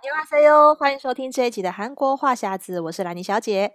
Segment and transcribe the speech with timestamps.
[0.00, 0.08] 你
[0.46, 3.72] 好，欢迎收听这一集的韩国话匣子，我是兰妮小姐。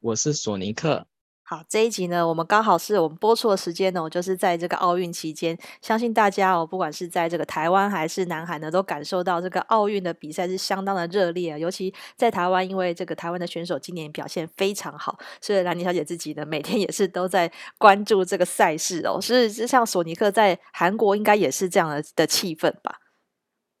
[0.00, 1.06] 我是索尼克。
[1.44, 22.98] 好，这一集呢，我们刚好是我们播出的时间呢，我就是在这个奥运期间，相信大家哦，不管是在这个台湾还是南韩呢，都感受到这个奥运的比赛是相当的热烈啊，尤其在台湾，因为这个台湾的选手今年表现非常好，所以兰妮小姐自己呢，每天也是都在关注这个赛事哦，是，就像索尼克在韩国应该也是这样的的气氛吧。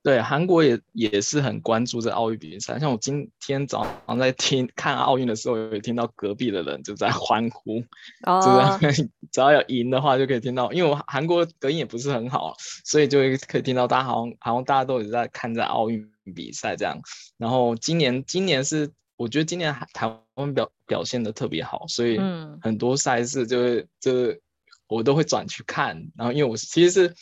[0.06, 2.78] 对，韩国也也是很关注这奥运比赛。
[2.78, 7.82] 像我今天早上在听看奥运的时候，有听到隔壁的人就在欢呼，
[8.22, 10.72] 哦、就是 只要有赢的话就可以听到。
[10.72, 17.00] 因为我韩国隔音也不是很好，所以就可以听到大家好像好像大家都有在看这奥运比赛这样。
[17.36, 22.16] 然后今年今年是我觉得今年台湾表表现的特别好，所以
[22.62, 24.40] 很多赛事就是就是
[24.86, 25.96] 我都会转去看。
[26.14, 27.14] 然后因为我其实是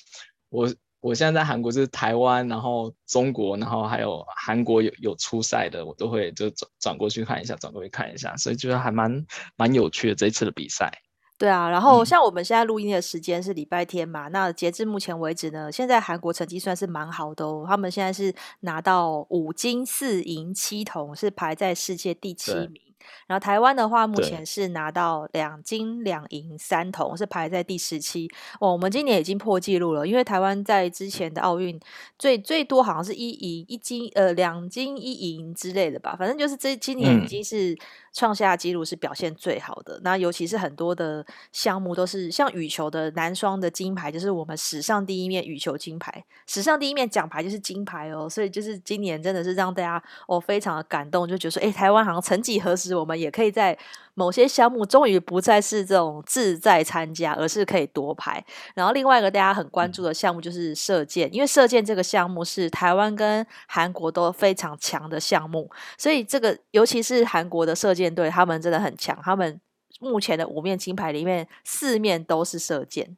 [0.51, 0.71] 我。
[1.05, 10.91] 我现在在韩国，就是台湾，然后中国，然后还有韩国有有出赛的，我都会就转转过去看一下，转过去看一下，所以觉得还蛮蛮有趣的这一次的比赛。
[11.37, 22.81] 对啊，然后像我们现在录音的时间是礼拜天嘛，嗯、那截至目前为止呢，现在韩国成绩算是蛮好的哦，他们现在是拿到五金四银七铜，是排在世界第七名。
[23.27, 28.29] 然后台湾的话，目前是拿到两金两银三铜，是排在第十七。
[28.61, 31.79] 哦，我们今年已经破纪录了，因为台湾在之前的奥运
[32.19, 36.17] 最最多好像是一银一金，呃，两金一银之类的吧。
[36.19, 37.77] 反正就是这今年已经是
[38.15, 40.01] 创下纪录，是表现最好的。
[40.03, 48.27] 那尤其是很多的项目都是像羽球的男双的金牌，就是我们史上第一面羽球金牌，史上第一面奖牌就是金牌哦。
[48.27, 52.95] 所以就是今年真的是让大家哦非常的感动，就觉得说，哎，台湾好像曾几何时。
[52.95, 53.77] 我们也可以在
[54.15, 58.45] 某些项目终于不再是这种自在参加，而是可以夺牌。
[58.75, 69.19] 然后另外一个大家很关注的项目就是射箭，因为射箭这个项目是台湾跟韩国都非常强的项目，所以这个尤其是韩国的射箭队，他们真的很强。
[69.23, 69.61] 他们
[70.01, 73.17] 目前的五面金牌里面，四面都是射箭。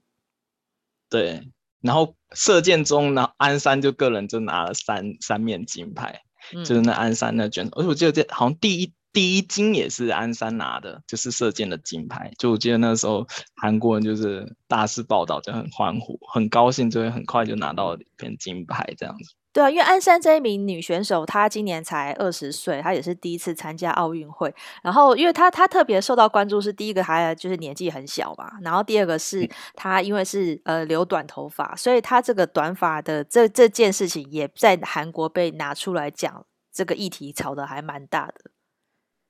[1.11, 1.47] 对，
[1.83, 6.23] 然后射箭中呢，安山就个人就拿了三三面金牌，
[6.55, 8.95] 嗯、就是那安山那卷，而且我记得这好像第一。
[9.17, 12.31] 第一金也是鞍山拿的，就是射箭的金牌。
[12.39, 19.35] 就我记得那时候韩国人就是大肆报道，就很欢呼，很高兴，就会很快就拿到了一片金牌这样子。
[19.55, 24.55] 对啊，因为鞍山这一名女选手，她今年才二十岁，她也是第一次参加奥运会。
[24.83, 38.35] 然后，因为她她特别受到关注，是第一个还就是年纪很小嘛，然后第二个是她因为是呃留短头发，所以她这个短发的这这件事情也在韩国被拿出来讲，这个议题吵得还蛮大的。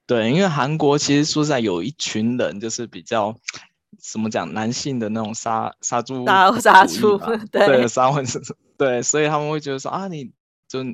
[0.06, 3.36] 对，因为韩国其实说实在有一群人，就是比较
[3.98, 7.18] 怎么讲，男性的那种杀杀猪杀杀猪，
[7.50, 8.40] 对杀混子，
[8.78, 10.30] 对，所以他们会觉得说啊，你
[10.68, 10.84] 就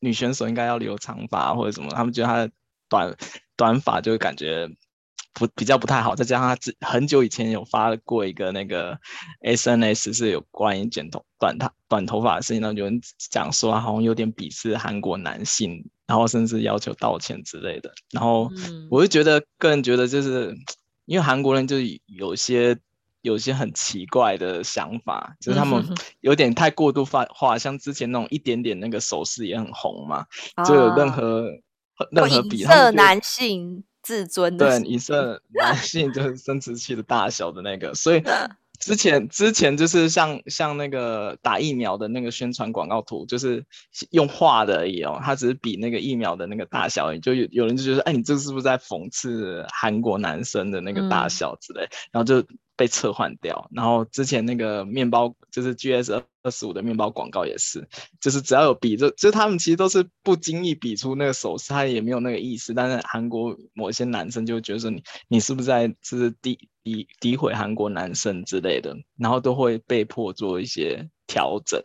[0.00, 2.50] 女选手应该要留长发或者什么，他们觉得她的
[2.90, 3.16] 短
[3.56, 4.68] 短发就会感觉
[5.32, 8.98] 不比较不太好，再加上她很久以前有发过一个那个
[9.42, 13.00] SNS 是有关于剪头短头短头发的事情，然后有人
[13.30, 15.82] 讲说好像有点鄙视韩国男性。
[16.10, 18.50] 然后甚至要求道歉之类的，然后
[18.90, 20.52] 我就觉得，个人觉得就是，
[21.04, 21.76] 因为韩国人就
[22.06, 22.76] 有些
[23.22, 25.84] 有些很奇怪的想法，就是他们
[26.18, 30.26] 有点太过度泛化，像之前那种一点点那个手势也很红嘛，
[30.66, 31.48] 就有任何
[32.10, 38.20] 任何比他色男性自尊的，对，以色男性就是生殖器的大小的那个，所以。
[38.80, 43.64] 之前之前就是像像那个打疫苗的那个宣传广告图，就是
[44.10, 52.42] 用画的而已哦，它只是比那个疫苗的那个大小而已，就有有人就觉得，哎，你这是不是在讽刺韩国男生的那个大小之类，嗯、然后就
[52.80, 53.68] 被撤换掉。
[53.74, 57.86] 然后之前那个面包就是 GS 二十五的面包广告也是，
[58.18, 66.56] 就是只要有比，就就他们其实都是不经意比出那个手势，他也没有那个意思，但是韩国某些男生就觉得说你你是不是在就是诋。
[66.82, 71.78] 诋诋毁韩国男生之类的，然后都会被迫做一些调整。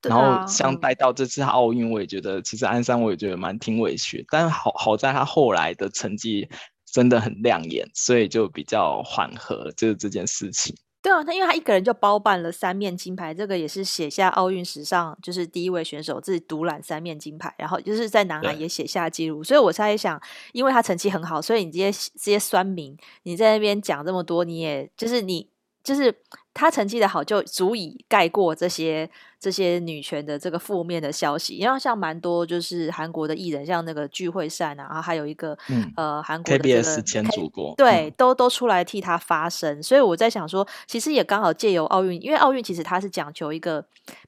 [0.00, 6.48] 然后像带到这次奥运，我也觉得其实安山我也觉得蛮挺委屈，但好好在他后来的成绩
[6.92, 10.76] 真的很亮眼，所以就比较缓和，就是这件事情。
[11.02, 19.42] 对啊，他因为他一个人就包办了三面金牌，这个也是写下奥运史上就是第一位选手自己独揽三面金牌，然后就是在南韩也写下记录。
[19.42, 20.20] 所以我猜想，
[20.52, 25.48] 因为他成绩很好，所以你这些这些酸民，你在那边讲这么多，你也就是你
[25.82, 26.14] 就是
[26.54, 29.08] 他成绩的好，就足以盖过这些
[29.40, 31.54] 这些女权的这个负面的消息。
[31.54, 39.82] 因为像蛮多就是韩国的艺人，像那个聚惠善啊，然后还有一个、嗯、呃韩国的、这个、KBS 前主播，对，嗯、都都出来替他发声。
[39.82, 43.84] 所以我在想说，其实也刚好借由奥运，因为奥运其实它是讲求一个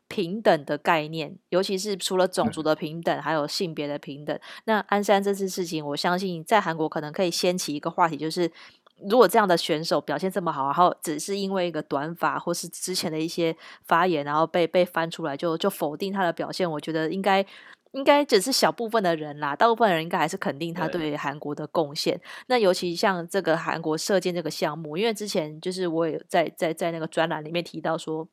[0.09, 4.37] 平等的概念，尤其是除了种族的平等，嗯、还有性别的平等。
[4.65, 8.51] 那鞍山这次事情，我相信在韩国可能可以掀起一个话题，就是。
[9.09, 13.55] 如果这样的选手表现这么好，然后只是因为一个短发或是之前的一些
[13.85, 17.45] 发言，然后被被翻出来就就否定他的表现，我觉得应该
[17.93, 22.21] 应该只是小部分的人啦，大部分人应该还是肯定他对韩国的贡献。
[22.47, 28.29] 那尤其像这个韩国射箭这个项目，因为之前就是我也在在在那个专栏里面提到说。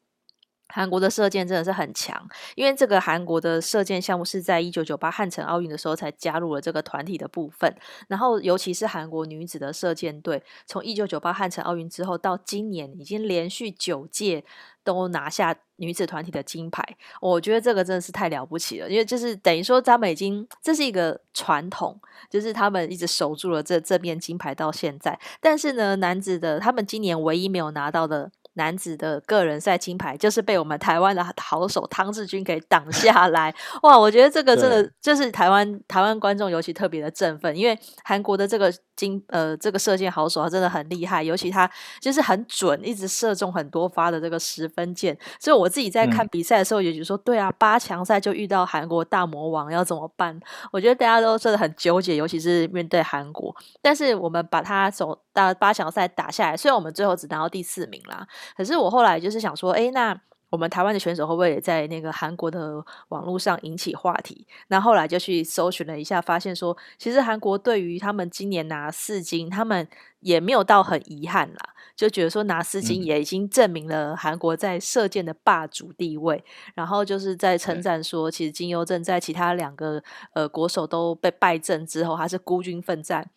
[0.71, 7.75] 韩国的射箭真的是很强，因为这个韩国的射箭项目是在一九九八汉城奥运的时候才加入了这个团体的部分。
[8.07, 14.43] 然后，尤其是韩国女子的射箭队，从一九九八汉城奥运之后到今年，已经连续九届
[14.83, 16.83] 都拿下女子团体的金牌。
[17.19, 25.19] 我觉得这个真的是太了不起了，因为就是等于说他们已经这是一个传统，就是他们一直守住了这这面金牌到现在。
[25.39, 28.31] 但是呢，男子的他们今年唯一没有拿到的。
[28.53, 33.53] 男子的个人赛金牌就是被我们台湾的好手汤志军给挡 下来，
[33.83, 33.97] 哇！
[33.97, 41.69] 我觉得这个真的就是台湾台湾观众尤其特别的振奋，因为韩国的这个金呃这个射箭好手他真的很厉害，尤其他
[42.01, 45.17] 就是很准，一直射中很多发的这个十分箭。
[45.39, 50.37] 所以我自己在看比赛的时候也就说，嗯、对啊，八强赛就遇到韩国大魔王要怎么办？
[50.71, 53.55] 我觉得大家都真的很纠结，尤其是面对韩国。
[53.81, 58.27] 但是我们把他走到八强赛打下来，虽然我们最后只拿到第四名啦。
[58.55, 64.45] 可是我后来就是想说，诶，那我们台湾的选手会不会也在那个韩国的网络上引起话题？
[64.67, 69.87] 那后来就去搜寻了一下，发现说，其实韩国对于他们今年拿四金，他们
[70.19, 76.35] 也没有到很遗憾啦，就觉得说拿四金也已经证明了韩国在射箭的霸主地位。
[76.35, 80.03] 嗯、然后就是在称赞说，其实金优正在其他两个
[80.33, 83.29] 呃国手都被败阵之后，他是孤军奋战。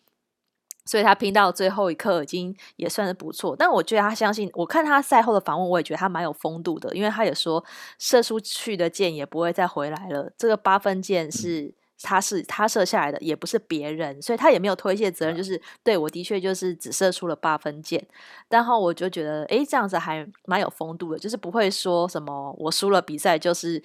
[0.85, 7.63] 所以他拼到最后一刻已经也算是不错，但我觉得他相信，我看他赛后的访问，我也觉得他蛮有风度的，因为他也说
[7.97, 10.31] 射出去的箭也不会再回来了。
[10.37, 18.05] 这个八分箭是他是他射下来的，也不是别人，所以他也没有推卸责任，就是对我的确就是只射出了八分箭。
[18.49, 23.81] 然后我就觉得，诶，这样子还蛮有风度的，就是不会说什么我输了比赛就是。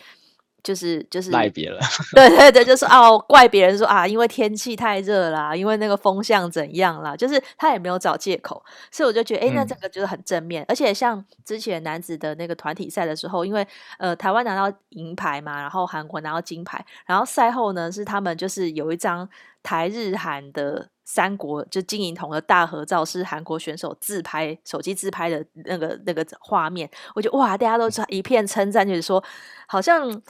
[0.63, 1.79] 就是就是赖别人，
[2.15, 10.63] 对对对，就是哦，怪别人说啊，因为天气太热啦，因为那个风向怎样啦，就是他也没有找借口，所以我就觉得，哎，那这个就是很正面。
[10.63, 13.67] 嗯、而且像之前男子的那个团体赛的时候，因为
[13.99, 19.29] 呃台湾拿到银牌嘛，然后韩国拿到金牌，然后赛后呢是他们就是有一张
[19.63, 29.23] 台日韩的三国就金银铜的大合照，是韩国选手自拍手机自拍的那个那个画面，我觉得哇，大家都一片称赞，就是说
[29.67, 30.23] 好像。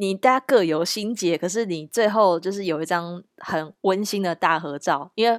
[0.00, 5.36] 你大家各有心结，可是你最后就是有一张很温馨的大合照，因为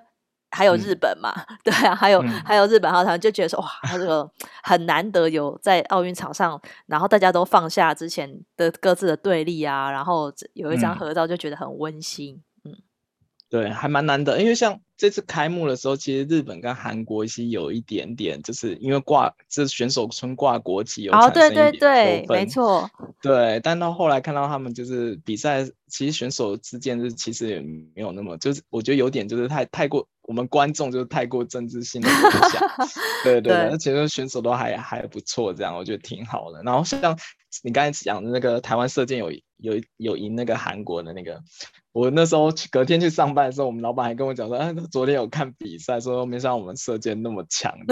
[0.51, 4.29] 还有日本嘛，嗯、 对啊，还有、嗯、还有日本，然后他们就觉得说哇，他这个
[4.61, 12.43] 很难得有在奥运场上，然后大家都放下之前的各自的对立啊，然后有一张合照就觉得很温馨，
[13.49, 14.79] 对，还蛮难的，因为像。
[14.99, 21.67] 这次开幕的时候，其实日本跟韩国其实有一点点，就是因为挂这选手村挂国旗有产生一点。
[21.67, 22.91] 哦，对对对，没错。
[23.21, 32.15] 对，但到后来看到他们就是比赛，其实选手之间是其实也没有那么，就是我觉得有点就是太太过，我们观众就是太过政治性的影
[32.49, 32.61] 响。
[33.23, 36.61] 对对，而且选手都还还不错，这样我觉得挺好的。
[36.63, 37.17] 然后像
[37.63, 41.41] 你刚才讲的那个台湾射箭有有有赢那个韩国的那个。
[41.91, 47.73] 我那时候隔天去上班的时候，我们老板还跟我讲说：“哎，昨天有看比赛，说没像我们射箭那么强。”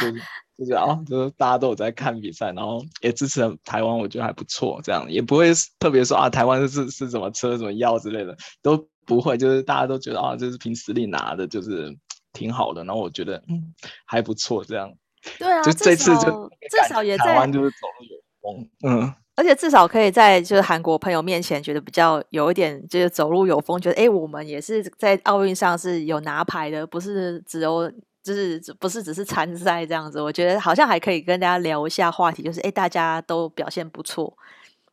[0.00, 0.14] 就是
[0.58, 4.80] 就是啊，就是大家都有在看比赛，然后也支持台湾，我觉得还不错。
[4.82, 9.38] 这样也不会特别说啊，台湾是是什么吃什么药之类的，都不会。
[9.38, 11.96] 就是大家都觉得啊，就是凭实力拿的，就是
[12.32, 12.82] 挺好的。
[12.84, 13.72] 然后我觉得嗯
[14.04, 14.92] 还不错，这样。
[15.38, 19.14] 对啊，就这次就至少也在台湾就是走路有风，嗯。
[19.38, 30.22] 而且至少可以在就是韩国朋友面前觉得比较有一点就是走路有风，觉得哎，我们也是在奥运上是有拿牌的，不是只有就是不是只是参赛这样子。
[30.22, 34.32] 我觉得好像还可以跟大家聊一下话题，就是哎，大家都表现不错。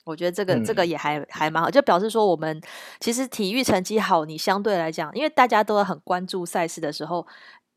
[0.03, 2.61] 我觉得这个这个也还还蛮好，就表示说我们
[2.99, 7.25] 其实体育成绩好，你相对来讲，因为大家都很关注赛事的时候。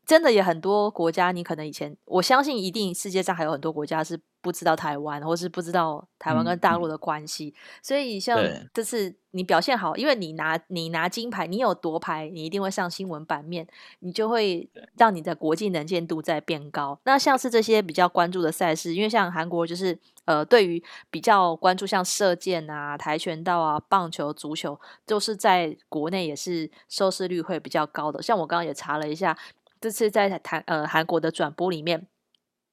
[0.07, 7.53] 真的也很多国家，你可能以前我相信一定世界上还有很多国家是不知道台湾，或是不知道台湾跟大陆的关系。
[7.53, 8.39] 嗯、所以像
[8.73, 13.67] 这次你表现好，因为你拿你拿金牌，你有夺牌，你一定会上新闻版面，
[13.99, 16.97] 你就会让你的国际能见度在变高。
[17.03, 28.21] 那像是这些比较关注的赛事，因为像韩国就是呃，对于比较关注像射箭啊、跆拳道啊、棒球、足球，都是在国内也是收视率会比较高的。
[28.21, 29.37] 像我刚刚也查了一下。
[29.79, 32.07] 这次在台呃韩国的转播里面，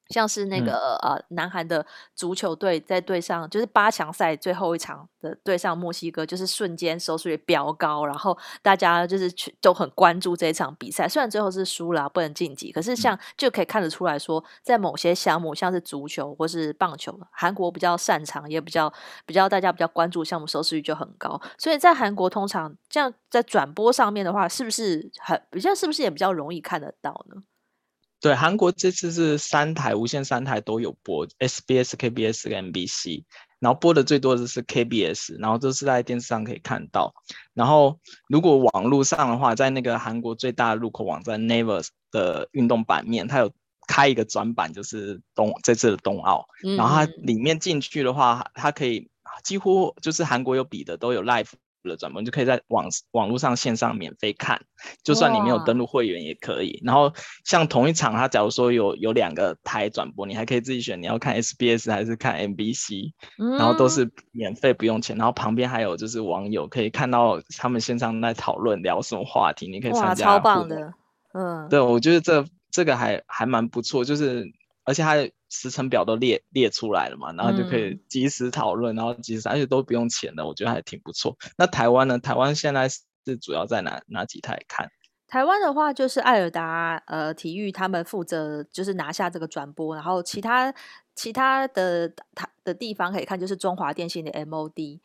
[0.09, 1.85] 像是那个、嗯、呃南韩的
[2.15, 11.09] 足球队在对上，就是八强赛最后一场的对上墨西哥，就是瞬间收视率飙高，然后大家就是去都很关注这一场比赛。
[11.09, 18.93] 虽然最后是输了，不能晋级，可是像就可以看得出来说，在某些项目，像是足球或是棒球，韩国比较擅长，也比较
[19.25, 21.41] 比较大家比较关注项目，收视率就很高。
[21.59, 27.43] 所以在韩国通常这样在转播上面的话，是不是很比较是不是也比较容易看得到呢？
[28.25, 33.23] 对，韩国这次是三台无线三台都有播，SBS、KBS 跟 MBC，
[33.59, 37.13] 然后播的最多的是 KBS，然后都是在电视上可以看到。
[37.53, 43.53] 然后如果网络上的话，在那个韩国最大的入口网站 Naver 的运动版面，它有
[43.87, 46.47] 开一个转版，就是冬这次的冬奥，
[46.79, 49.11] 然后它里面进去的话，它可以
[49.43, 51.51] 几乎就是韩国有比的都有 live。
[51.89, 54.61] 了转播，你就可以在网网络上线上免费看，
[55.03, 56.81] 就算你没有登录会员也可以。
[56.85, 57.13] 然后
[57.45, 63.13] 像同一场，它假如说有有两个台转播，你还可以自己选你要看 SBS 还是看 MBC，
[63.59, 65.17] 然后都是免费不用钱。
[65.17, 70.25] 然后旁边还有就是网友可以看到他们线上在讨论聊什么话题，你可以参加。
[70.25, 70.93] 超棒的，
[71.33, 74.45] 嗯，对，我觉得这这个还还蛮不错，就是。
[74.87, 81.37] 而且它的时程表都列列出来了嘛，然后就可以及时讨论，嗯、然后及时，而且都不用钱的，我觉得还挺不错。
[81.57, 82.19] 那台湾呢？
[82.19, 84.91] 台湾现在是主要在哪哪几台看？
[85.29, 90.75] 台湾的话就是艾尔达呃体育，他们负责就是拿下这个转播，然后其他
[91.15, 95.01] 其他的台的地方可以看，就是中华电信的 MOD。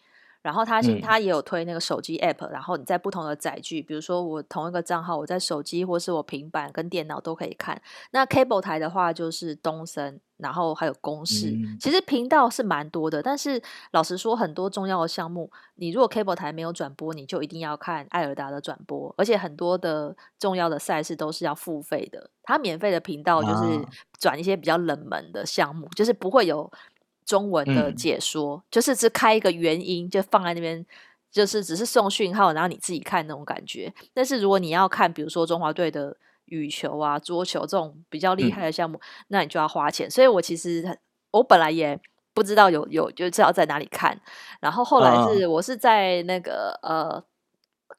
[0.50, 7.80] 然后他现他也有推那个手机 app，嗯，然后你在不同的载具，比如说我同一个账号，我在手机或是我平板跟电脑都可以看。
[8.10, 11.78] 那 cable 台的话就是东森，然后还有公视，嗯。
[11.80, 19.14] 其实频道是蛮多的，但是老实说，很多重要的项目，你如果 cable 台没有转播，你就一定要看艾尔达的转播。
[19.20, 23.86] 而且很多的重要的赛事都是要付费的，它免费的频道就是
[24.20, 26.72] 转一些比较冷门的项目，就是不会有。
[27.30, 30.84] 中文的解说、嗯、就是只开一个原音，就放在那边，
[31.30, 33.94] 就是只是送讯号，然后你自己看那种感觉。
[34.16, 40.10] 但是如果你要看，比如说中华队的羽球啊、桌球这种比较厉害的项目、嗯，那你就要花钱。
[40.10, 40.98] 所以我其实
[41.30, 42.00] 我本来也
[42.34, 44.20] 不知道有有就知道在哪里看，
[44.60, 47.24] 然后后来是、哦、我是在那个呃。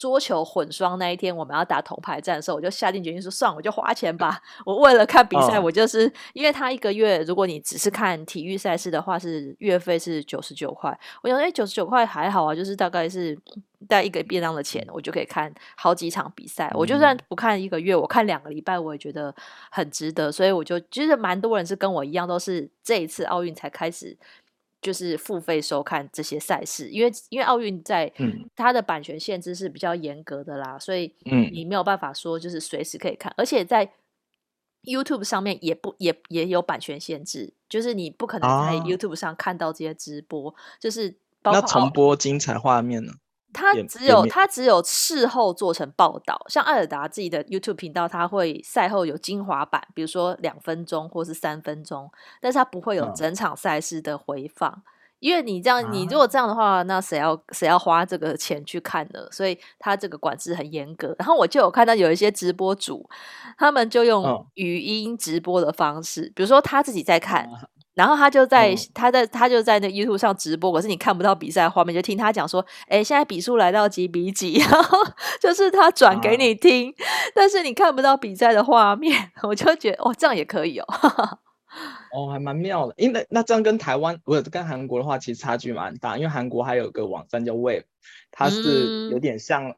[0.01, 5.67] 桌球混双那一天，我们要打铜牌战的时候，我就下定决心说：“算，我就花钱吧。”我为了看比赛，oh.
[5.67, 10.99] 我就是因为他一个月，如果你只是看体育赛事的话，是月费是九十九块。
[11.21, 13.39] 我想，哎，九十九块还好啊，就是大概是
[13.87, 16.73] 带一个便当的钱，我就可以看好几场比赛。
[16.73, 19.35] 我就算不看一个月，我看两个礼拜，我也觉得
[19.71, 20.33] 很值得。
[20.33, 24.17] 所以我就其实蛮多人是跟我一样，都是这一次奥运才开始。
[24.81, 28.13] 就是付费收看这些赛事，因为因为奥运在
[28.57, 31.15] 它的版权限制是比较严格的啦，所以
[31.53, 33.93] 你没有办法说就是随时可以看，而且在
[34.85, 43.13] YouTube 上面也不也也有版权限制，就是你不可能在 YouTube 上看到这些直播，就是包括那重播精彩画面呢？
[43.53, 54.83] 他只有他只有事后做成报道，像艾尔达自己的 YouTube 频道，他会赛后有精华版，比如说两分钟或是三分钟，但是他不会有整场赛事的回放，嗯，
[55.19, 59.27] 因为你这样，你如果这样的话，那谁要谁要花这个钱去看呢？
[59.31, 61.15] 所以他这个管制很严格。
[61.19, 63.09] 然后我就有看到有一些直播主，
[63.59, 67.49] 他们就用语音直播的方式，比如说他自己在看。
[67.51, 74.99] 嗯然后他就在、哦、他在他就在那 YouTube 上直播，可是你看不到比赛画面，就听他讲说：“哎，现在比数来到几比几？” 然后
[75.41, 76.95] 就是他转给你听、啊，
[77.35, 79.31] 但是你看不到比赛的画面。
[79.43, 80.87] 我就觉得，哦，这样也可以哦。
[82.15, 82.95] 哦，还蛮妙的。
[82.97, 86.17] 因为那这样跟台湾不是跟韩国的话，其实差距蛮大。
[86.17, 87.85] 因为韩国还有个网站叫 Wave，
[88.31, 89.75] 它是有点像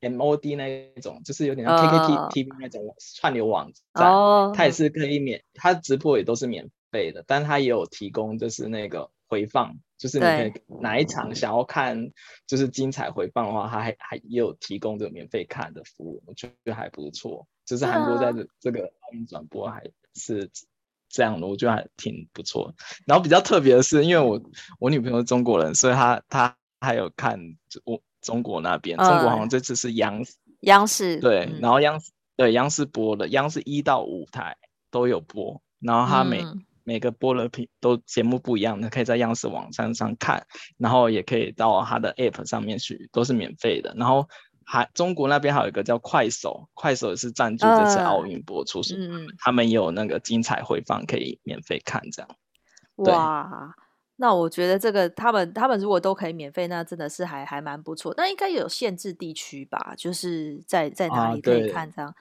[0.00, 2.82] MOD 那一种，嗯、就是有点像 KKTV 那种
[3.16, 4.10] 串流网站。
[4.10, 6.70] 哦，它也是可以免，它直播也都是免。
[7.12, 12.10] 的，但他也有提供，就是那个回放，就是你可以哪一场想要看，
[12.46, 17.46] 就是精彩回放的话，他还还也有提供这个免费看的服务，我觉得还不错。
[17.64, 19.82] 就是韩国在这这个奥运转播还
[20.14, 20.50] 是
[21.08, 22.74] 这样的，我觉得还挺不错。
[23.06, 24.40] 然后比较特别的是，因为我
[24.78, 27.38] 我女朋友是中国人，所以她她还有看
[27.84, 32.12] 我中国那边，中国好像这次是央视，央视对，然后央视。
[32.38, 34.58] 对，央视播的，央视一到五台
[34.90, 40.46] 都有播，然后他每、嗯、每个播的频都节目不一样，的可以在央视网站上看，
[40.78, 43.92] 然后也可以到它的 App 上面去，都是免费的。
[43.96, 44.28] 然后
[44.64, 52.30] 还中国那边还有一个叫快手，快手也是赞助这次奥运播出，是、呃、他们有那个精彩回放可以免费看，这样。
[52.96, 53.74] 哇，
[54.14, 58.14] 那我觉得这个他们他们如果都可以免费，那真的是还还蛮不错。
[58.16, 59.92] 那应该有限制地区吧？
[59.98, 62.08] 就是在在哪里可以看这样？
[62.10, 62.14] 啊、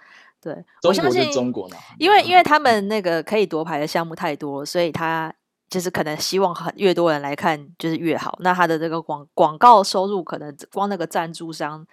[0.46, 5.34] 对，我相信中国呢，因为因为他们那个可以夺牌的项目太多，所以他
[5.68, 8.38] 就是可能希望很越多人来看就是越好。
[8.42, 11.84] 那他的这个广广告收入可能光那个赞助商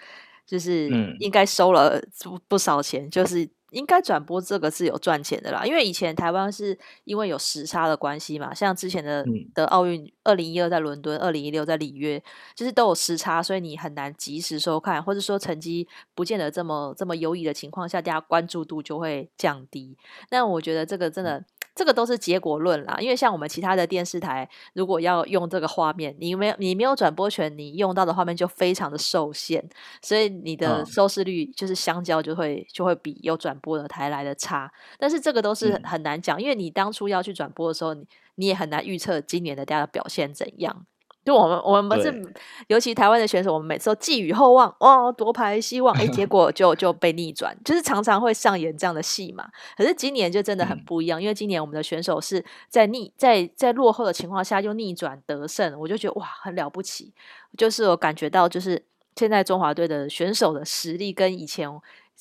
[0.46, 3.48] 就是应该收了不不少钱，就是。
[3.72, 9.24] 应该转播这个是有赚钱的啦，因为以前台湾是因为有时差的关系嘛，像之前的
[9.54, 12.22] 的奥运，二零一二在伦敦，二零一六在里约，
[12.54, 19.96] 就是都有时差，所以你很难及时收看，或者说成绩不见得这么这么优异的情况下，大家关注度就会降低。
[20.30, 21.44] 那我觉得这个真的。
[21.74, 29.64] 这个都是结果论啦，因为像我们其他的电视台，如果要用这个画面，你没有你没有转播权，你用到的画面就非常的受限，
[30.02, 34.70] 所以你的收视率就是相较就会就会比有转播的台来的差。
[34.98, 40.84] 但是这个都是很难讲，因为你当初要去转播的时候，你你也很难预测今年的大家的表现怎样。
[41.24, 42.34] 就我们，我们不是，
[42.66, 49.48] 尤其台湾的选手，我们每次都寄予厚望，哇，夺牌希望，哎，结 果就就被逆转，就是常常会上演这样的戏嘛。
[49.76, 57.14] 可是今年就真的很不一样，嗯、因为今年我们的选手是在逆在在落后的情况下又逆转得胜，我就觉得哇，很了不起。
[57.56, 61.70] 就是我感觉到，就是现在中华队的选手的实力跟以前，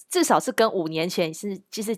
[0.09, 1.97] 至少是跟五年前是其实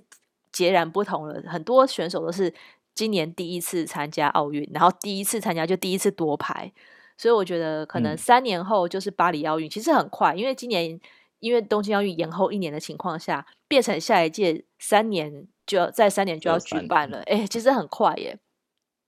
[0.52, 1.42] 截然不同了。
[1.48, 2.54] 很多选手都是
[2.94, 6.72] 今年第一次参加奥运，然后第一次参加就第一次夺牌。
[7.16, 11.00] 所以我觉得可能三年后就是巴黎奥运，嗯、其实很快，因为今年
[11.40, 18.40] 因为东京奥运延后一年的情况下，变成下一届三年就要在三年就要举办了，哎，其实很快耶。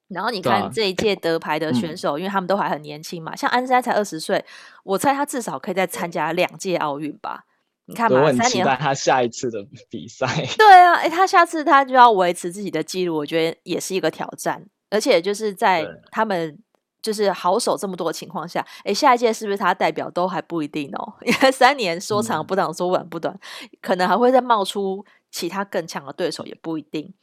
[0.07, 4.45] 然后你看这一届得牌的选手，啊、因为他们都还很年轻嘛，嗯、像安山才二十岁，
[4.83, 7.45] 我猜他至少可以再参加两届奥运吧？
[7.85, 10.25] 你看嘛，三年他下一次的 比赛，
[10.57, 16.57] 对啊，哎，他下次他就要维持自己的记录，我觉得也是一个挑战，而且就是在他们。
[17.05, 21.13] 就是好手这么多的情况下，哎，下一届是不是他代表都还不一定哦？
[21.21, 27.13] 因为三年说长不长，说短不短，嗯、可能还会再冒出其他更强的对手，也不一定。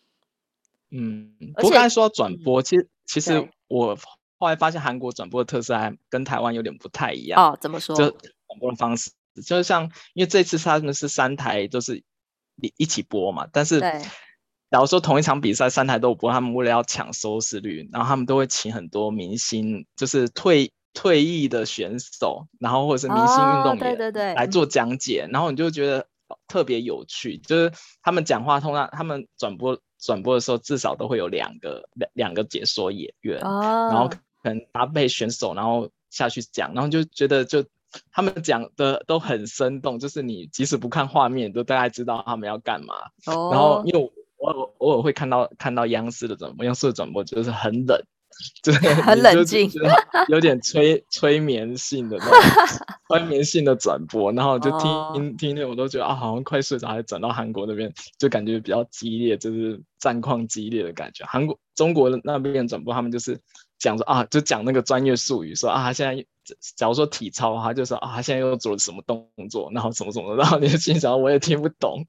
[0.92, 3.98] 嗯，不过刚才说转播，其实其实我
[4.38, 7.58] 后来发现韩国转播的特色还跟台湾有点不太一样哦。
[7.60, 7.96] 怎么说？
[7.96, 9.10] 就转播的方式，
[9.40, 12.02] 就像因为这次他们是三台都是
[12.60, 13.80] 一一起播嘛，但是。
[14.72, 26.06] 假如说同一场比赛三台都有播，他们为了要抢收视率，然后他们都会请很多明星，就是退退役的选手，然后或者是明星运动员，对对对，来做讲解，然后你就觉得
[26.48, 27.36] 特别有趣。
[27.36, 37.62] 就是他们讲话通常他们转播转播的时候，至少都会有两个两两个解说演员，然后可能搭配选手，然后下去讲，然后就觉得就
[38.10, 42.94] 他们讲的都很生动，就是你即使不看画面，都大概知道他们要干嘛。
[43.24, 44.12] 然后因为。
[44.44, 47.96] 我偶尔会看到看到央视的转播，央视的转播就是很冷，
[48.60, 49.70] 就是 很冷静，
[50.26, 55.14] 有点催 催眠性的那种催眠性的转播，然后就听、oh.
[55.14, 61.24] 听听那我都觉得啊，好像快睡着，还转到韩国那边，就感觉比较激烈，就是战况激烈的感觉。
[61.24, 63.38] 韩国中国的那边的转播，他们就是
[63.78, 66.26] 讲说啊，就讲那个专业术语，说啊，现在。
[66.76, 72.04] 假如说体操，他就说啊，他现在又做了什么动作，然后什么什么，然后你就心想，我也听不懂。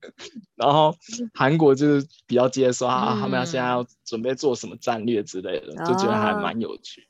[0.56, 0.96] 然后
[1.34, 7.08] 韩国就是比较接受啊，他们要现在要准备做什么战略之类的，嗯、就觉得还蛮有趣。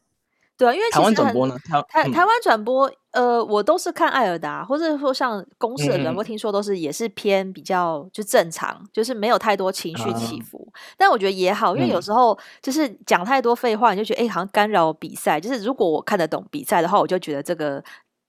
[0.63, 10.65] 对啊，因为台湾转播呢，台台台湾转播，呃，我都是看艾尔达，或者说像公视的转播，听说都是也是偏比较就正常，就是没有太多情绪起伏。
[10.71, 15.37] 啊、但我觉得也好，因为有时候就是讲太多废话，你就觉得哎、欸，好像干扰比赛。
[15.37, 17.83] 就是如果我看得懂比赛的话，我就觉得这个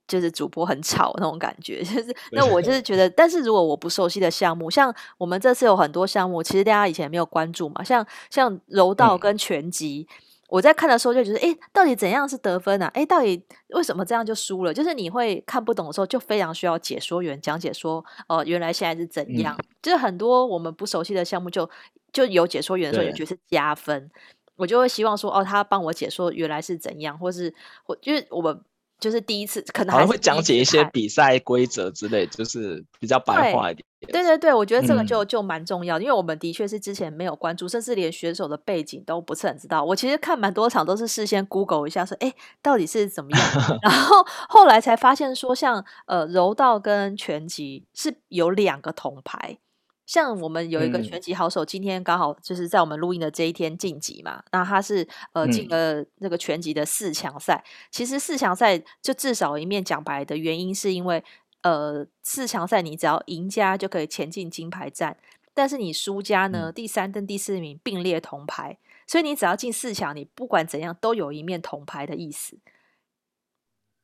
[0.09, 1.81] 就是主播很吵那种感觉。
[1.85, 10.09] 就是那我就是觉 得，但是如果我不熟悉的项目，像我们这次有很多项目，其实大家以前没有关注嘛，像像柔道跟拳击。
[10.11, 10.15] 嗯
[10.49, 12.87] 我在看的时候就觉得，哎，到底怎样是得分啊？
[12.95, 14.73] 哎，到底为什么这样就输了？
[14.73, 19.57] 就是你会看不懂的时候，就非常需要解说员讲解说，哦、呃，原来现在是怎样？
[19.59, 21.65] 嗯、就是很多我们不熟悉的项目就，
[22.13, 24.11] 就就有解说员的时候，也觉得是加分。
[24.57, 27.53] 我就会希望说，哦，他帮我解说原来是怎样，或是
[27.85, 28.61] 或就是我们。
[29.01, 33.85] 就是第一次，可能还会讲解一些比赛规则之类，就是比较白话一点。
[34.07, 39.85] 对对对，我觉得这个就就蛮重要，嗯、因为我们的确是之前没有关注，甚至连选手的背景都不是很知道。
[39.85, 43.41] 我其实看蛮多场都是事先 Google 一下，说哎，到底是怎么样，
[43.83, 49.59] 然后后来才发现说像，像呃柔道跟拳击是有两个铜牌。
[50.07, 54.37] 像我们有一个拳击好手，今天刚好就是在我们录音的这一天晋级嘛。
[54.37, 57.55] 嗯、那他是呃进了那个拳击的四强赛。
[57.65, 61.25] 嗯、其实四强赛就至少一面奖牌的原因，是因为
[61.65, 65.17] 呃四强赛你只要赢家就可以前进金牌战，
[65.53, 72.57] 但是你输家呢，第三跟第四名并列铜牌，所以你只要进四强，你不管怎样都有一面铜牌的意思。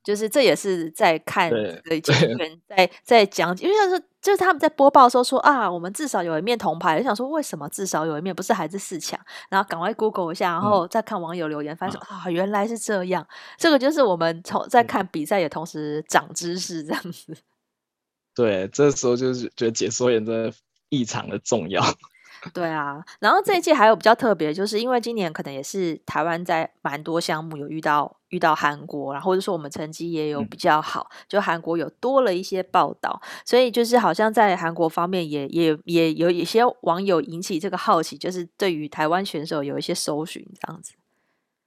[0.02, 6.96] 就是这也是在看这个解说员在在讲，因为就是就是他们在播报的时候说啊，我们至少有一面铜牌。
[6.96, 9.20] 我想说为什么至少有一面，不是还是四强？
[9.50, 13.24] 然后赶快 Google 一下，然后再看网友留言，发现、嗯、啊，原来是这样。
[13.58, 17.36] 这个就是我们从在看比赛也同时长知识这样子。
[18.34, 20.52] 对，这时候就是觉得解说员真的
[20.88, 21.82] 异常的重要。
[22.54, 40.94] 对啊，然后这一季还有比较特别，就是因为今年可能也是台湾在蛮多项目有遇到遇到韩国，然后或者说我们成绩也有比较好，嗯、就韩国有多了一些报道，所以就是好像在韩国方面也也也有一些网友引起这个好奇，就是对于台湾选手有一些搜寻这样子。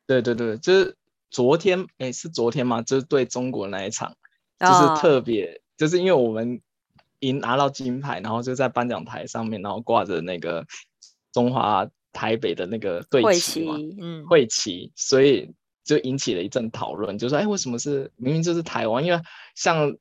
[0.07, 0.97] 对对对，就是
[1.29, 2.81] 昨天，哎，是昨天吗？
[2.81, 4.15] 就是对中国那一场，
[4.59, 6.61] 就是特别，哦、就是因为我们。
[7.19, 10.65] 赢拿到金牌，然后就在颁奖台上面，然后挂着那个
[11.31, 15.49] 中华台北的那个队旗嘛，嗯，会旗，所以
[15.85, 19.05] 就引起了一阵讨论，就说，哎，为什么是明明就是台湾？
[19.05, 19.21] 因为
[19.55, 19.95] 像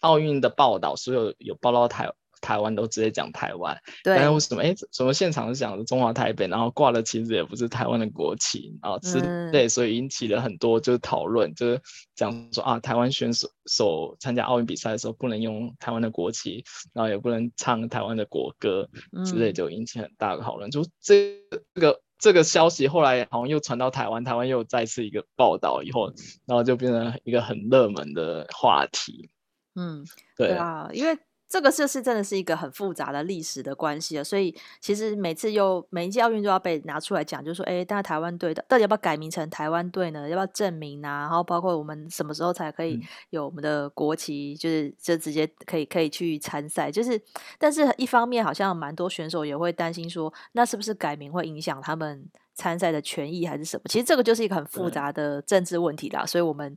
[0.00, 2.10] 奥运的报道，所有有报道台。
[2.42, 4.62] 台湾都直接讲台湾，对，但是为什么？
[4.62, 9.20] 哎，什么现场是讲的中华台北，然后挂的旗子也不是台湾的国旗啊，之
[9.52, 11.80] 类，所以引起了很多就是讨论，就是
[12.16, 18.90] 讲说啊，台湾选手手参加奥运比赛的时候不能用台湾的国旗，然后也不能唱台湾的国歌
[19.24, 20.68] 之类，就引起很大的讨论。
[20.68, 21.38] 嗯、就这
[21.74, 26.12] 个这个消息后来好像又传到台湾，台湾又再次一个报道以后，
[26.44, 29.30] 然后就变成一个很热门的话题。
[29.76, 30.04] 嗯，
[30.36, 31.16] 对，对啊，因为。
[31.52, 40.26] 这个就是真的是一个很复杂的历史的关系了，所以其实每次又每一届奥运都要被拿出来讲，就是说，哎，大家台湾队的到底要不要改名成台湾队呢？
[40.30, 41.20] 要不要证明啊？
[41.20, 46.90] 然后包括我们什么时候才可以有我们的国旗，就是就直接可以可以去参赛。
[46.90, 47.20] 就是，
[47.58, 53.82] 但是一方面好像蛮多选手也会担心说，那是不是改名会影响他们参赛的权益还是什么？
[53.88, 56.76] 其实这个就是一个很复杂的政治问题啦，所以我们。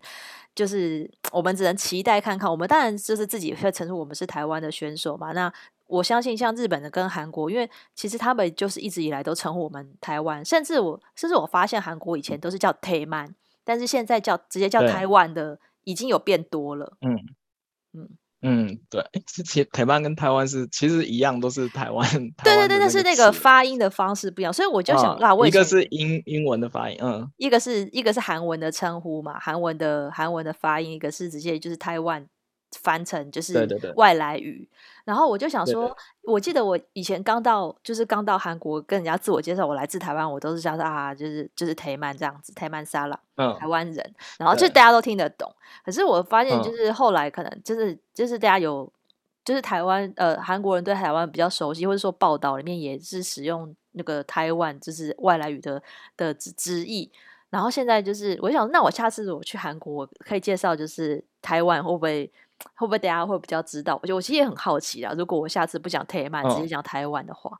[0.55, 5.33] 就是我们只能期待看看，我们当然就是自己会承认我们是台湾的选手嘛。
[5.33, 5.51] 那
[5.85, 13.33] 我相信像日本的跟韩国，因为其实他们就是一直以来都称呼我们台湾，甚至我甚至我发现韩国以前都是叫 Taman，，
[13.65, 16.95] 但是现在叫直接叫台湾的已经有变多了。
[17.01, 17.35] 嗯
[17.91, 18.09] 嗯。
[18.47, 22.07] 嗯，对， 之前台湾跟台湾是其实一样，都是台湾。
[22.43, 32.27] 对对对，但是那个发音的方式不一样，所以我就想啊，一个是英英文的发音，嗯，一个是一个是韩文的称呼嘛，韩文的韩文的发音，一个是直接就是台湾。
[32.81, 33.53] 翻成就是
[33.95, 34.69] 外来语，对对对，
[35.05, 45.49] 然后我就想说，我记得我以前刚到，就是刚到韩国跟人家自我介绍，我来自台湾，我都是叫啊，就是就是台曼这样子，台曼沙拉，嗯，台湾人，然后就大家都听得懂。
[45.83, 48.91] 可是我发现，就是后来可能就是、嗯、就是大家有，
[49.43, 55.81] 就是台湾呃韩国人对台湾比较熟悉，或者说报道里面也是使用那个台湾就是外来语的
[56.17, 57.11] 的直直译。
[57.51, 62.31] 然后现在就是我想，那我下次我去韩国，我可以介绍就是台湾会不会？
[62.75, 63.95] 会不会大家会比较知道？
[64.01, 65.13] 我觉得我其实也很好奇啊。
[65.17, 67.57] 如果我下次不讲台曼，直接讲台湾的话，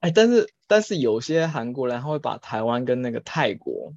[0.00, 3.92] 哎、欸，但是但是有些韩国人他会把台湾跟那个泰国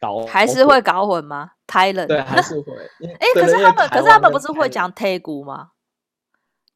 [0.00, 2.72] 搞，还是会搞混吗？Thailand 对，还是会。
[3.04, 5.70] 哎、欸，可是他们，可是他们不是会讲泰国吗？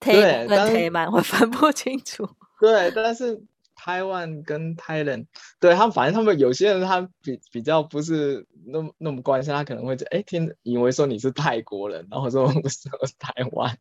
[0.00, 2.28] 泰跟台曼会分不清楚。
[2.60, 3.42] 对，但是。
[3.74, 5.26] 台湾跟 Thailand，
[5.60, 13.76] 对他们，反正他们有些人他比比较不是那么那么关心，他可能会哎听以为说你是泰国人，然后说我是台湾，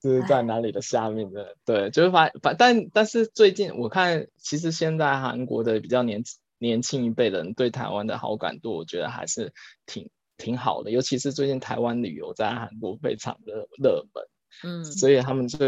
[0.00, 6.22] 就是在哪里的下面的，唉对，就是反反但但是最近我看，其实现在韩国的比较年
[6.58, 9.52] 年轻一辈人对台湾的好感度，我觉得还是
[9.84, 14.24] 挺挺好的，尤其是最近台湾旅游在韩国非常的热门，
[14.62, 15.58] 嗯，所以他们就。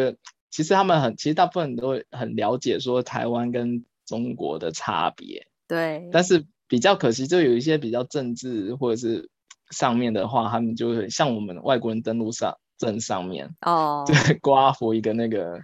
[0.54, 6.08] 其实他们很，其实大部分人都很了解说台湾跟中国的差别，对。
[6.12, 9.30] 但是比较可惜，就有一些比较政治或者是
[9.72, 15.58] 上面的话，他们就会像我们外国人登陆上证上面哦， 对，刮胡一个那个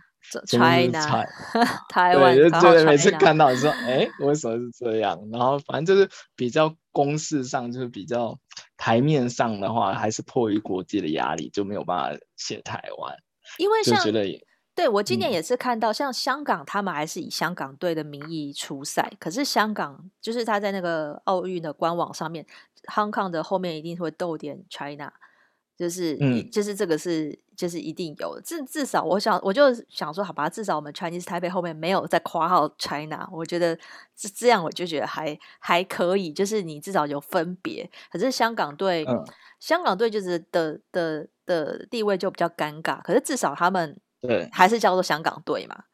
[0.48, 0.90] China
[1.88, 5.16] 台湾，对，就对，每次看到你说，哎，为什么是这样？
[5.30, 8.36] 然后反正就是比较公式上，就是比较
[8.76, 13.14] 台面上的话，还是迫于国际的压力，就没有办法写台湾，
[13.58, 13.96] 因为像。
[14.80, 19.12] 对，我今年也是看到，像香港，他们还是以香港队的名义出赛。
[19.20, 22.46] 可是香港就是他在那个奥运的官网上面
[22.84, 25.12] ，Hong Kong 的后面一定会逗点 China，
[25.76, 28.40] 就是，嗯，就是这个是，就是一定有。
[28.40, 33.76] 至至少，我想，我就想说，好吧，至少我们 Chinese Taipei 后面没有在括号 China，我觉得
[34.16, 36.32] 这这样，我就觉得还还可以。
[36.32, 37.90] 就是你至少有分别。
[38.10, 39.22] 可是香港队，嗯、
[39.58, 43.02] 香港队就是的的的地位就比较尴尬。
[43.02, 45.84] 可是至少他们对还是叫做香港队嘛。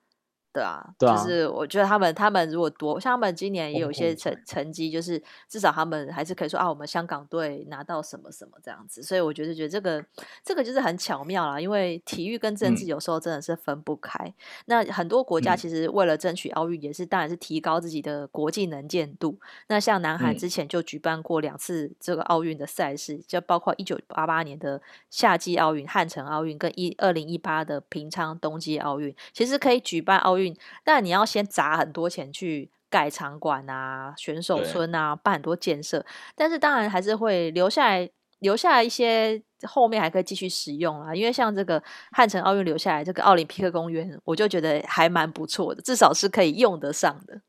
[0.57, 10.03] 对啊，对啊，就是我觉得他们他们如果多像他们今年也有一些成成绩，就是至少他们还是可以说啊，我们香港队拿到什么什么这样子，所以我觉得觉得这个
[10.43, 14.25] 这个就是很巧妙啦，因为体育跟政治有时候真的是分不开。
[14.25, 19.39] 嗯、那很多国家其实为了争取奥运，也是当然是提高自己的国际能见度。
[19.67, 30.46] 那像南韩之前就举办过两次这个奥运的赛事，就包括一九八八年的夏季奥运汉城奥运跟一二零一八的平昌冬季奥运，其实可以举办奥运。
[30.85, 36.05] 但你要先砸很多钱去盖场馆啊、选手村啊，办很多建设。
[36.35, 38.09] 但是当然还是会留下来，
[38.41, 41.15] 留下来一些后面还可以继续使用啊。
[41.15, 41.83] 因为像这个
[42.13, 47.41] 汉城奥运留下来这个奥林匹克公园，我就觉得还蛮不错的，至少是可以用得上的。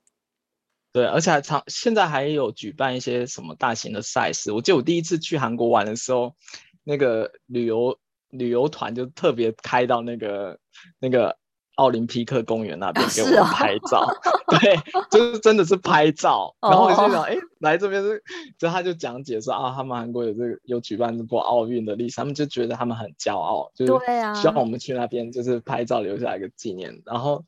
[0.92, 4.52] 对，而且还常现在还有举办一些什么大型的赛事。
[4.52, 6.36] 我记得我第一次去韩国玩的时候，
[6.84, 10.60] 那个旅游旅游团就特别开到那个
[11.00, 11.38] 那个。
[11.78, 14.76] 奥林匹克公园那边给我们拍照，哦、对，
[15.10, 16.56] 就是真的是拍照。
[16.62, 18.22] 然后我就想，哎、哦，来这边是，
[18.58, 23.94] 就他就讲解说啊，他们韩国有这个有举办过奥运的历史，他们就觉得他们很骄傲，就是
[24.42, 27.02] 希望我们去那边就是拍照留下一个纪念。
[27.06, 27.46] 然后，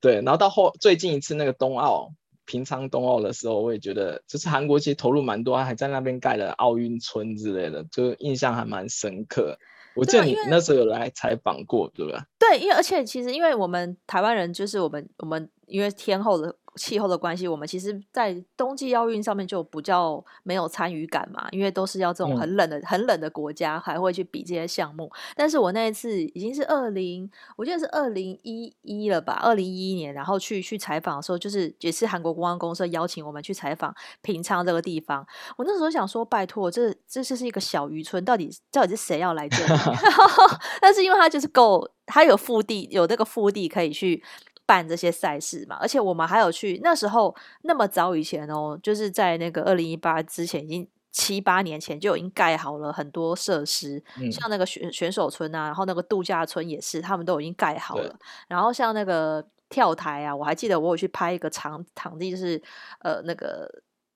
[0.00, 2.12] 对，然后到后最近一次那个冬奥
[2.46, 9.58] 平昌冬奥的时候，我也觉得就是韩国其实投入蛮多，还在那边盖了奥运村之类的，就印象还蛮深刻。
[9.98, 12.24] 我记得你那时候有来采访过，对吧？
[12.38, 16.54] 对，因为而且其实因为我们台湾人就是我们我们因为天后的。
[16.76, 25.10] 气候的关系，我们其实，在冬季奥运上面就比较没有参与感嘛，因为都是要这种很冷的、嗯、很冷的国家，还会去比这些项目。
[25.34, 35.26] 但是我那一次已经是二零，我记得是二零一一了吧，二零一一年，然后去去采访的时候，就是也是韩国公安公社邀请我们去采访平昌这个地方。
[35.56, 39.72] 我那时候想说，拜托，这这就是一个小渔村，到底到底是谁要来这里？
[40.80, 44.22] 但是因为它就是够，它有腹地，有那个腹地可以去。
[44.68, 58.14] 办这些赛事嘛，而且我们还有去那时候那么早以前哦，就是在那个二零一八之前，已经七八年前就已经盖好了很多设施，嗯、像那个选选手村啊，然后那个度假村也是，他们都已经盖好了。
[58.46, 62.62] 然后像那个跳台啊，我还记得我有去拍一个场场地，就是
[63.00, 63.66] 呃那个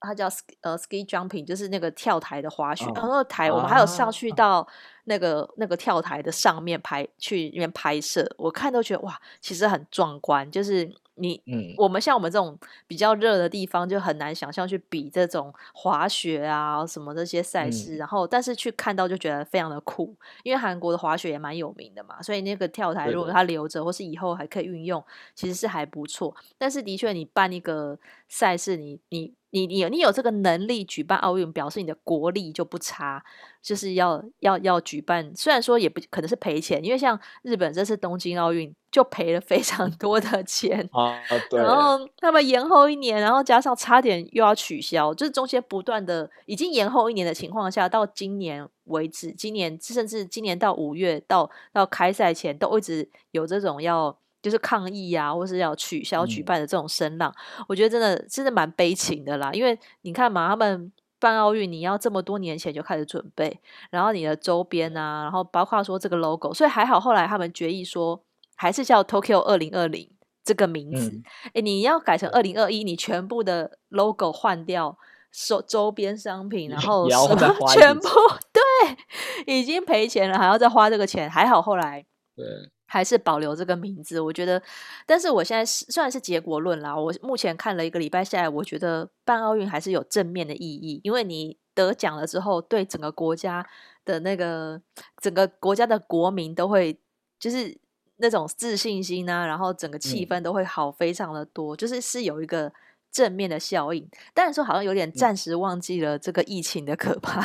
[0.02, 0.26] 它叫
[0.62, 4.60] 呃 ski jumping，就是那个跳台的滑雪，哦、然后台我们还有上去到。
[4.60, 4.68] 啊
[5.04, 10.48] 那个那个跳台的上面拍去那边拍摄，我看都觉得哇，其实很壮观。
[10.48, 17.96] 就是你，嗯，我们像我们这种比较热的地方，就很难想象去比这种滑雪啊什么这些赛事。
[17.96, 26.32] 嗯、然后，但是去看到就觉得非常的酷，因为韩国的滑雪也蛮有名的嘛，所以那个跳台如果它留着，或是以后还可以运用，其实是还不错。
[26.56, 29.34] 但是的确，你办一个赛事，你你。
[29.52, 33.22] 你你有你有这个能力举办奥运，表示你的国力就不差，
[33.62, 35.30] 就是要要要举办。
[35.36, 41.60] 虽然说也不可能是赔钱，因为像日本这次东京奥运就赔了非常多的钱啊，对。
[41.60, 54.16] 然后他们延后一年，然后加上差点又要取消，就是中间不断的已经延后一年的情况下，到今年为止，今年甚至今年到五月到到开赛前都一直有这种要。
[54.42, 59.52] 就是抗议啊，或是要取消举办的这种声浪，嗯、我觉得真的真的蛮悲情的啦。
[59.52, 68.20] 因为你看嘛，他们办奥运，你要这么多年前就开始准备，然后你的周边啊，然后包括说这个 logo，所以还好后来他们决议说，
[68.56, 70.10] 还是叫 Tokyo 二零二零
[70.42, 71.22] 这个名字。
[71.44, 74.98] 哎、嗯，你要改成二零二一，你全部的 logo 换掉，
[75.30, 78.08] 周周边商品，然 后什么全部
[78.52, 82.44] 对，已经赔钱了，还要再花这个钱，还好后来对。
[82.92, 84.62] 还是保留这个名字，我觉得。
[85.06, 93.66] 但是我现在是虽然是结果论啦，我目前看了一个礼拜下来，我觉得办奥运还是有正面的意义，因为你得奖了之后，对整个国家
[94.04, 94.78] 的那个
[95.22, 97.00] 整个国家的国民都会
[97.40, 97.74] 就是
[98.18, 102.70] 那种自信心啊，然后整个气氛都会好非常的多，嗯、就是是有一个
[103.10, 104.06] 正面的效应。
[104.34, 107.40] 但是说好像有点暂时忘记了这个疫情的可怕。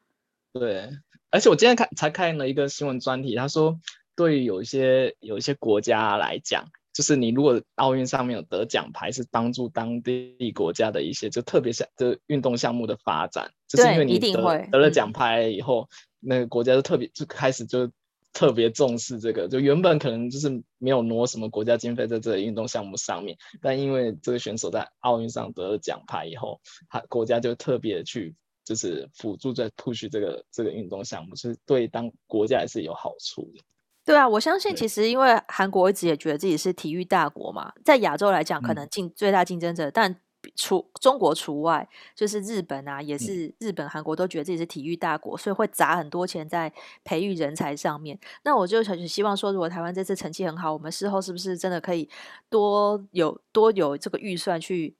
[0.58, 0.88] 对，
[1.30, 3.78] 而且我今天看才看了一个新闻专题，他说。
[4.16, 14.32] 对于有一些有一些国家来讲，就是你如果奥运上面有得奖牌，是帮助当地国家的一些就特别项的运动项目的发展，就是因为你得
[14.72, 17.90] 得了奖牌以后，那个国家就特别就开始就
[18.32, 20.48] 特别重视这个，就原本可能就是
[20.78, 33.62] 没有挪什么国家经费在这个运动项目上面，但因为这个选手在奥运上得了奖牌以后，他国家就特别去就是辅助在 push 这个这个运动项目，是对当国家也是有好处的。
[34.06, 40.16] 对啊，我相信其实因为韩国一直也觉得自己是体育大国嘛，在亚洲来讲可能竞最大竞争者，嗯、但
[40.54, 48.16] 除中国除外，就是日本啊，也是日本、韩国都觉得自己是体育大国，所以会砸很多钱在培育人才上面。
[48.44, 52.08] 那我就很希望说，如果台湾这次成绩很好，我们事后是不是真的可以
[52.48, 54.94] 多有多有这个预算去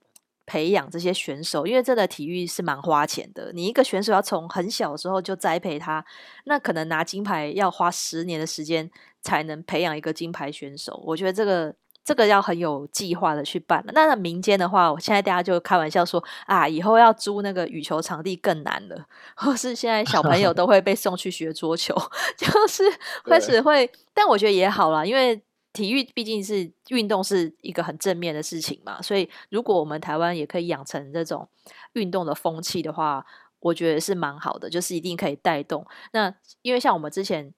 [0.47, 1.67] 培养这些选手？
[1.67, 6.05] 因为这个体育是蛮花钱的，你一个选手要从很小的时候就栽培他，
[6.45, 11.03] 那可能拿金牌要花十年的时间才能培养一个金牌选手。
[11.05, 11.75] 我觉得这个。
[12.07, 13.91] 这个要很有计划的去办了。
[13.93, 21.93] 那民间的话，我现在大家就开玩笑说啊，以后要租那个羽球场地更难了， 或是现在小朋友都会被送去学桌球，
[22.39, 22.85] 就是
[23.25, 23.91] 开始会。
[24.15, 25.43] 但我觉得也好啦，因为
[25.77, 29.03] 体育毕竟是运动，是一个很正面的事情嘛。
[29.03, 31.47] 所以如果我们台湾也可以养成这种
[31.93, 33.25] 运动的风气的话，
[33.61, 35.87] 我觉得是蛮好的，就是一定可以带动。
[36.13, 37.53] 那因为像我们之前。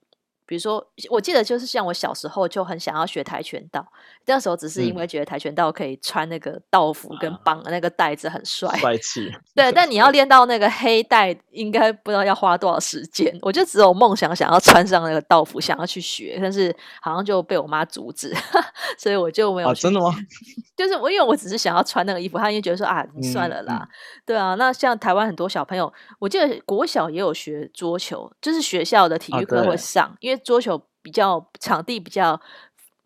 [0.49, 3.85] 比如说，我记得就是像我小时候就很想要学跆拳道，
[4.25, 9.31] 那时候只是因为觉得跆拳道可以穿那个道服跟绑的那个带子很帅，帅气。
[9.53, 13.31] 对，但你要 练到那个黑带，应该不知道要花多少时间。
[13.43, 18.33] 我就只有梦想想要穿上那个道服，想要去学，但是好像就被我妈阻止，
[18.97, 19.67] 所以我就没有。
[19.67, 20.15] 啊，真的吗？
[20.75, 23.81] 就是我，因为我只是想要穿那个衣服，他就觉得说啊，你算了啦。
[23.83, 23.89] 嗯嗯、
[24.25, 30.38] 对啊，那像台湾很多小朋友，我记得国小也有学桌球，就是学校的体育课会上，啊、因为。
[30.39, 32.39] 桌球比较场地比较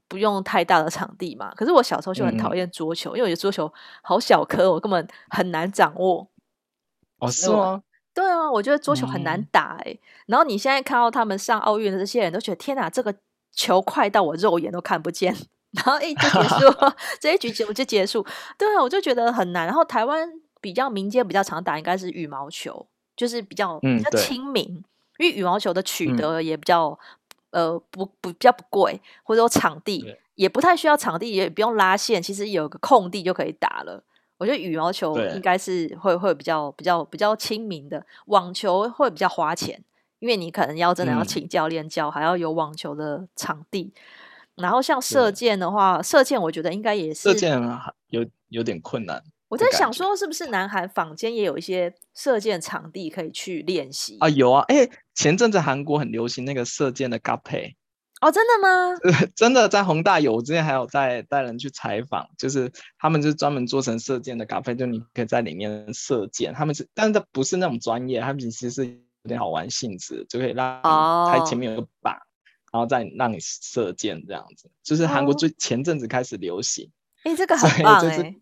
[0.07, 3.71] 不用太大的场地嘛，可是我小时候就很讨厌桌球，嗯、因为我觉得桌球
[4.03, 6.27] 好小颗，我根本很难掌握。
[7.19, 7.81] 哦，是吗？
[8.13, 9.93] 对啊，我觉得桌球很难打哎、欸。
[9.93, 13.15] 嗯、然后你现在看到他们上奥运的这些人都觉得天哪，这个
[13.51, 15.35] 球快到我肉眼都看不见，
[15.71, 18.23] 然后一就结束， 这一局节目就结束。
[18.57, 19.65] 对啊，我就觉得很难。
[19.65, 20.29] 然后台湾
[20.61, 24.83] 比较民间比较常打应该是羽毛球，就是比较比较亲民，嗯、
[25.17, 26.99] 因为羽毛球的取得也比较。
[27.53, 30.03] 呃，不不比较不贵，或者说场地
[30.35, 34.03] 也不太需要场地，也不用拉线，其实有个空地就可以打了。
[34.39, 39.81] 我觉得羽毛球应该是会会比较比较比较亲民的，网球会比较花钱，
[40.17, 43.93] 因为你可能要真的要请教练教，嗯、还要有网球的场地。
[44.55, 47.61] 然后像射箭的话，射箭我觉得应该也是射箭
[48.09, 49.23] 有有点困难。
[49.53, 54.27] 我在想说，是不是南韩坊间也有一些射箭场地可以去练习啊？
[54.29, 57.75] 有啊，哎、欸，前阵子韩国很流行那个射箭的搭配
[58.19, 58.97] 哦，真的吗？
[59.37, 66.51] 真的在宏大有，我之前还有带带人去采访，就是他们就是专门做成射箭的搭配，就你可以在里面射箭。
[66.51, 72.13] 他们是，但是它不是那种专业，他们其实是有点好玩性质，就可以让它前面有个靶，
[72.71, 74.67] 然后再让你射箭这样子。
[74.81, 76.89] 就是韩国最前阵子开始流行，
[77.23, 78.39] 哎、哦欸，这个很棒哎、欸。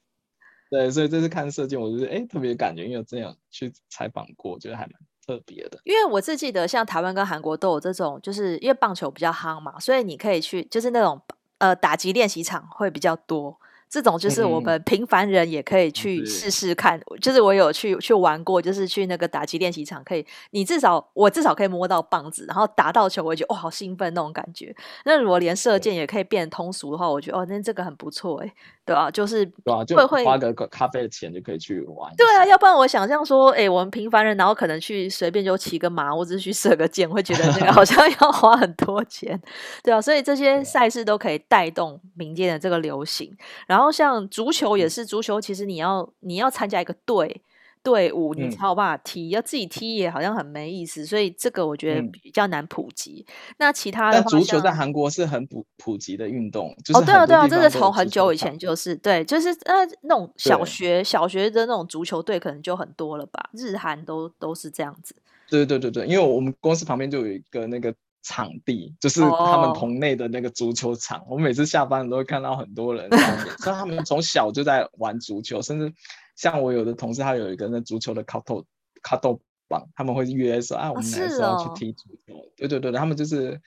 [0.72, 4.94] 对，所以这次看射箭，我就是哎特别感觉，因为这样去采访过，觉得还蛮
[5.28, 5.78] 特别的。
[5.84, 11.22] 因为我是记得，像台湾跟韩国都有这种，就是因为棒球比较夯嘛，所以你可以去，就是那种
[11.58, 13.60] 呃打击练习场会比较多。
[13.92, 24.74] 这种就是我们平凡人也可以去试试看，嗯、就是我有去去玩过，就是去那个打击练习场，可以你至少我至少可以摸到棒子，然后打到球，我觉得哇好兴奋那种感觉。
[25.04, 28.54] 那如果连射箭也可以变通俗的话，我觉得哦那这个很不错哎，
[28.86, 32.16] 对啊，就是对啊，就会花个咖啡的钱就可以去玩。
[32.16, 39.38] 对啊，要不然我想象说，哎，我们平凡人然后可能去随便就骑个马，或者是去射个箭，会觉得那个好 像要花很多钱，
[39.84, 43.36] 对啊，所以这些赛事都可以带动民间的这个流行，
[43.68, 43.81] 然后。
[43.82, 47.42] 然后像足球也是，足球其实你要你要参加一个队
[47.82, 53.26] 队伍，你才有办法踢，嗯、要自己踢也好像很没意思，所以这个我觉得比较难普及。
[53.28, 65.16] 嗯、那其他的足球在韩国是很普普及的运动，就是、哦，对啊，对啊，这是从很久以前就是对，就是呃那种小学小学的那种足球队可能就很多了吧，日韩都都是这样子。
[65.50, 67.92] 对对对对，因为我们公司旁边就有一个那个。
[68.24, 75.92] 场地就是他们棚内的那个足球场，哦、我每次下班都会看到很多人在那边，所以他们从小就在玩足球，甚至
[76.36, 78.64] 像我有的同事，他有一个那足球的卡豆
[79.02, 82.36] 卡豆棒，他们会约说啊，我们来说要去踢足球。
[82.36, 83.60] 哦、对对对，他们就是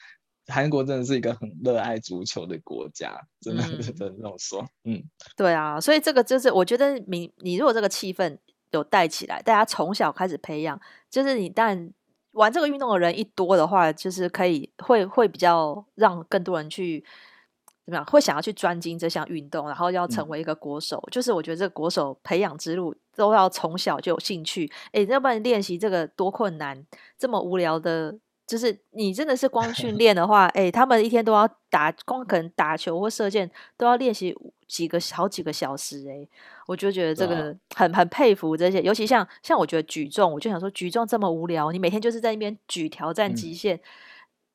[0.46, 5.02] 韩国真的是一个很热爱足球的国家，真的是这种说，嗯，
[5.36, 8.38] 对啊，所以这个就是我觉得你你如果这个气氛
[8.70, 11.92] 有带起来，大家从小开始培养，就是你但。
[12.34, 17.04] 玩这个运动的人一多的话，就是可以会会比较让更多人去
[17.84, 20.98] 怎么样，会想要去专精这项运动，然后要成为一个国手。
[21.06, 24.70] 嗯、就是我觉得这个国手培养之路都要从小就有兴趣。
[24.92, 26.84] 诶，要不然练习这个多困难，
[27.18, 34.36] 这么无聊的就是你真的是光 训练的话，哎、欸，他们一天都要打，光可能打球或射箭都要练习
[34.68, 36.28] 几个好几个小时，哎，
[36.66, 37.56] 我就觉得这个。
[37.74, 43.80] 很很佩服这些，尤其像像我觉得举重，我就想说举重这么无聊，你每天就是在那边举挑战极限，嗯、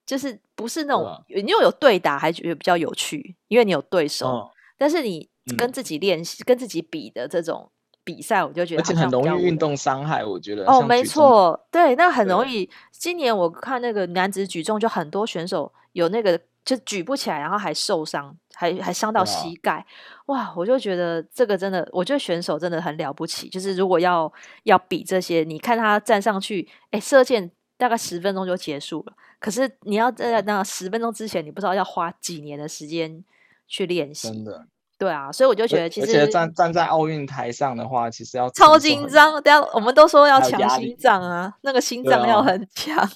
[0.06, 7.72] 就是不是那种你又有对打，还觉得比较有趣，因为你有对手，哦、但是你跟自己练习、嗯、跟自己比的这种。
[8.10, 12.68] 比赛我就觉得，而且很容易运动伤害，我觉得哦，没错，对，那很容易。
[12.92, 19.86] 今年我看那个男子举重，就很多选手有那个就举不起来，然后还受伤，还还伤到膝盖。
[20.26, 23.48] 哇，我就觉得这个真的，我觉得选手真的很了不起。
[23.48, 24.34] 就是如果要
[24.64, 29.14] 要比这些，你看他站上去，哎，射箭大概十分钟就结束了。
[29.40, 33.24] 可是你要在那十分钟之前，你不知道要花几年的时间
[33.68, 34.28] 去练习。
[34.30, 34.66] 真的。
[35.00, 39.42] 对啊，所以我就觉得，其实而且站站在奥运台上的话，其实要超紧张。
[39.42, 43.10] 等下我们都说要强心脏啊，那个心脏要很强。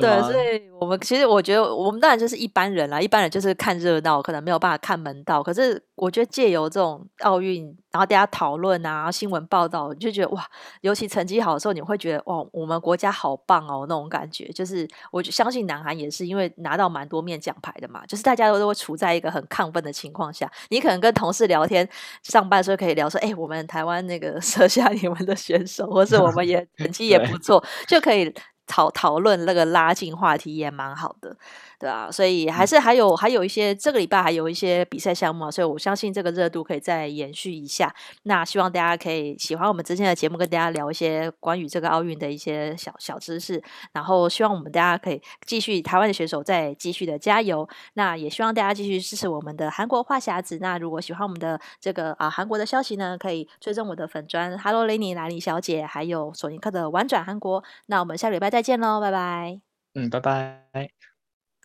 [0.00, 5.42] 对，所以我们其实我觉得，我们当然就是一般人啦，一般人就是看热闹，可能没有办法看门道。
[5.42, 10.44] 可是我觉得借由这种奥运，然后大家讨论啊，新闻报道，就觉得哇，
[10.80, 14.48] 尤其成绩好的时候，你会觉得哇，我们国家好棒哦，那种感觉。
[14.48, 20.50] 就是我相信南韩也是因为拿到蛮多面奖牌的嘛，就是大家都都会处在一个很亢奋的情况下。
[20.70, 21.88] 你可能跟同事聊天，
[22.22, 28.32] 上班的时候可以聊说，哎，我们台湾那个 射下你们的选手，或是我们也 成绩也不错，就可以。
[28.70, 31.36] 讨讨论那个拉近话题也蛮好的，
[31.80, 37.90] 对啊，所以还是还有还有一些这个礼拜还有一些比赛项目啊，所以我相信这个热度可以再延续一下。
[38.24, 43.62] 那希望大家可以喜欢我们之前的节目，跟大家聊一些关于这个奥运的一些小小知识。
[43.94, 47.66] 然后希望我们大家可以继续台湾的选手再继续的加油。
[47.94, 50.58] 那也希望大家继续支持我们的韩国话匣子。
[50.60, 57.64] 那如果喜欢我们的这个啊韩国的消息呢，可以追踪我的粉砖 Hello Lenny 兰妮小姐，还有索尼克的玩转韩国。
[57.86, 58.50] 那我们下礼拜。
[58.50, 59.60] 再见喽，拜拜。
[59.94, 61.09] 嗯，拜拜。